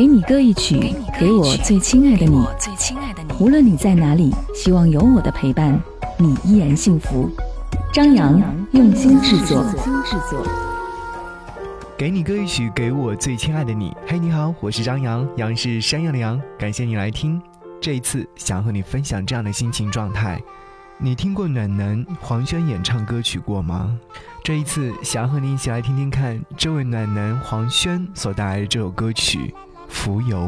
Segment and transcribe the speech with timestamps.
[0.00, 2.42] 给你歌一曲，给我最亲爱的你。
[3.38, 5.78] 无论你在哪里，希望有我的陪伴，
[6.16, 7.28] 你依然幸福。
[7.92, 8.40] 张扬
[8.72, 9.62] 用心制作。
[11.98, 13.94] 给你歌一曲，给我最亲爱的你。
[14.06, 16.40] 嘿，你好，我是张扬，杨是山羊的羊。
[16.58, 17.38] 感谢你来听。
[17.78, 20.40] 这一次想和你分享这样的心情状态。
[20.96, 23.94] 你听过暖男黄轩演唱歌曲过吗？
[24.42, 29.38] 这一次想和你一起来听听看，这位暖男黄轩所带来的这首歌曲
[29.90, 30.38] 《浮游》。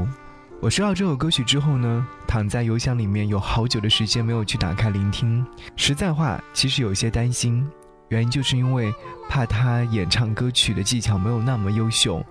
[0.60, 5.44] 我收到这首歌曲之后呢，躺在邮箱里面有好久的时间没有去打开聆听。
[5.74, 7.68] 实在话，其实有些担心，
[8.08, 8.94] 原因就是因为
[9.28, 12.24] 怕他演唱歌曲的技巧没有那么优秀，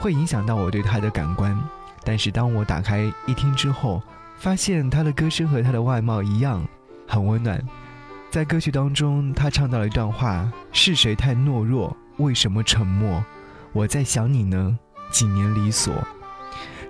[0.00, 1.56] 会影响到我对他的感官。
[2.02, 4.02] 但是当我打开一听之后，
[4.38, 6.66] 发现他的歌声和他的外貌一样，
[7.06, 7.62] 很温暖。
[8.30, 11.94] 在歌曲当中，他唱到了一段话：“是谁太懦弱？
[12.16, 13.22] 为什么沉默？
[13.74, 14.78] 我在想你呢，
[15.10, 15.92] 几年离索。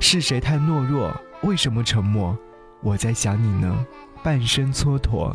[0.02, 1.16] 是谁太懦弱？
[1.42, 2.36] 为什么沉默？
[2.82, 3.86] 我在想你呢，
[4.20, 5.32] 半生蹉跎。”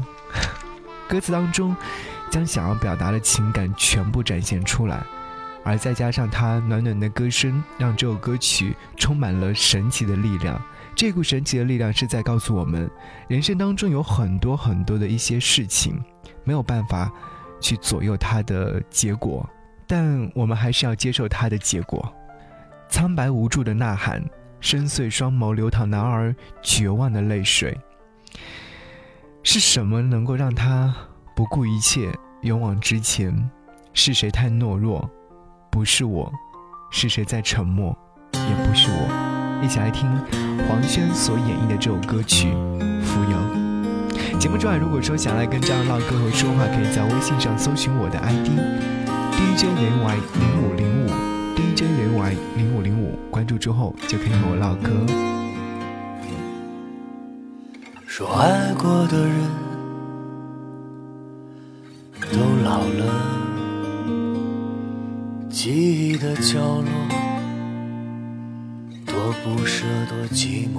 [1.07, 1.73] 歌词当中，
[2.29, 5.01] 将想要表达的情感全部展现出来，
[5.63, 10.61] 而再加上他暖暖的歌声，让这首歌曲充满了神奇的力量。
[10.93, 12.91] 这股神奇的力量是在告诉我们，
[13.29, 15.97] 人生当中有很多很多的一些事情，
[16.43, 17.09] 没有办法
[17.61, 19.49] 去左右它的结果，
[19.87, 22.13] 但我们还是要接受它的结果。
[22.89, 24.23] 苍白无助的呐喊，
[24.59, 27.77] 深邃双眸流淌男儿绝望的泪水。
[29.43, 30.93] 是什么能够让他
[31.35, 33.49] 不顾一切勇往直前？
[33.93, 35.09] 是谁太懦弱？
[35.71, 36.31] 不是我，
[36.91, 37.97] 是谁在沉默？
[38.33, 39.61] 也不是我。
[39.63, 40.09] 一起来听
[40.67, 42.47] 黄轩所演绎的这首歌曲
[43.01, 43.37] 《浮游》。
[44.37, 48.49] 节目之外，如果说想来跟张老哥和说话，可以在微信上搜寻我的 ID
[49.31, 51.07] DJ 连 Y 零五零五
[51.55, 52.96] DJ 连 Y 零五零五，
[53.37, 54.89] 关注之后就可以和我唠嗑。
[58.07, 59.37] 说爱过的人
[62.31, 63.05] 都老了，
[65.51, 66.89] 记忆的角落
[69.05, 69.13] 多。
[69.43, 70.75] 不舍，多寂寞。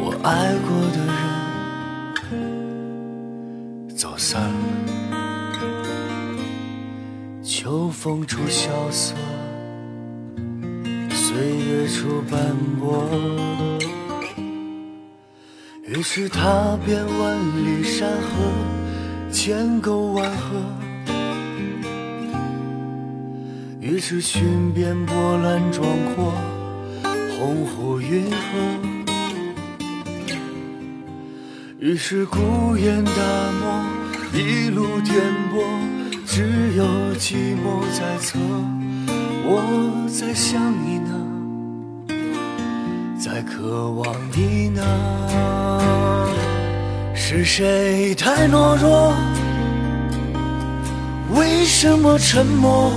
[0.00, 0.98] 我爱过的
[3.86, 4.67] 人走散了，
[8.08, 9.14] 风处萧瑟，
[11.10, 13.04] 岁月处斑驳。
[15.82, 17.36] 于是踏遍万
[17.66, 20.56] 里山河，千沟万壑。
[23.78, 26.32] 于是寻遍波澜壮阔，
[27.36, 28.38] 鸿鹄云鹤；
[31.78, 32.38] 于是孤
[32.78, 33.12] 雁大
[33.60, 33.84] 漠，
[34.32, 35.14] 一路颠
[35.52, 35.58] 簸，
[36.30, 36.84] 只有
[37.14, 38.38] 寂寞在侧。
[39.46, 41.10] 我在想你呢，
[43.18, 44.82] 在渴望你呢。
[47.14, 49.14] 是谁太懦弱？
[51.34, 52.92] 为什么沉默？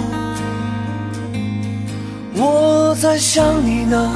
[2.35, 4.11] 我在想你呢，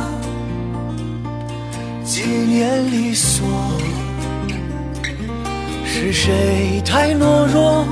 [2.03, 3.47] 几年离索，
[5.85, 7.87] 是谁太懦弱？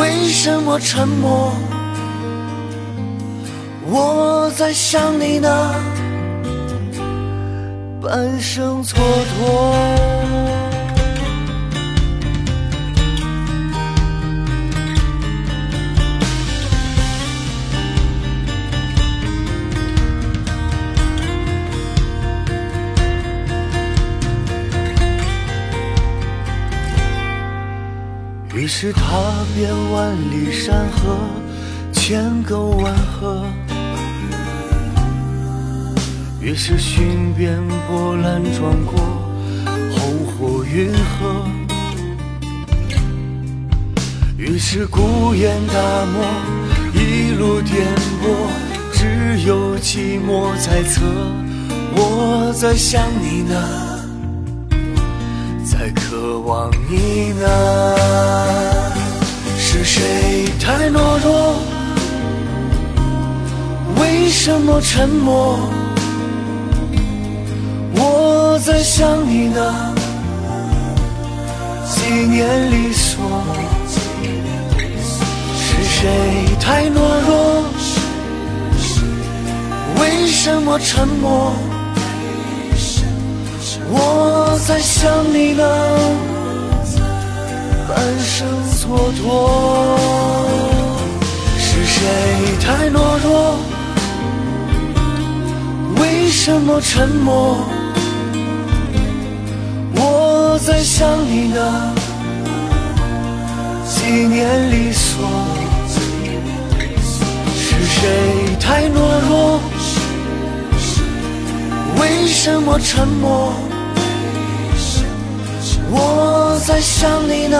[0.00, 1.52] 为什么沉默？
[3.86, 5.74] 我在想你呢，
[8.00, 10.59] 半生蹉跎。
[28.72, 29.02] 是踏
[29.54, 31.18] 遍万里山河，
[31.92, 33.44] 千沟万壑；
[36.40, 38.96] 于是寻遍波澜壮阔，
[39.90, 41.44] 鸿鹄云河；
[44.38, 46.24] 于是孤烟大漠，
[46.94, 47.84] 一路颠
[48.22, 48.48] 簸，
[48.92, 51.02] 只有寂寞在侧。
[51.96, 54.00] 我在想你呢。
[55.64, 57.99] 在渴望你呢？
[59.92, 61.56] 是谁太懦弱？
[63.98, 65.58] 为什么沉默？
[67.96, 69.94] 我在想你呢，
[71.84, 73.18] 几年离索。
[75.58, 76.08] 是谁
[76.60, 77.64] 太懦弱？
[80.00, 81.52] 为什么沉默？
[83.92, 85.64] 我在想你呢，
[88.90, 89.22] 蹉跎。
[91.56, 92.00] 是谁
[92.60, 93.54] 太懦弱？
[96.00, 97.58] 为什么沉默？
[99.94, 101.94] 我在想你呢，
[103.86, 105.22] 几年离索。
[107.54, 108.98] 是谁太懦
[109.28, 109.60] 弱？
[112.00, 113.52] 为什么沉默？
[115.92, 117.56] 我在想你呢，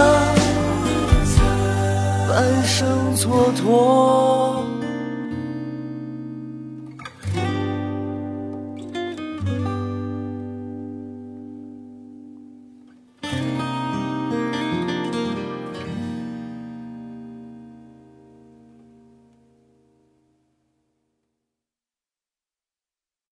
[2.30, 4.69] 半生蹉跎。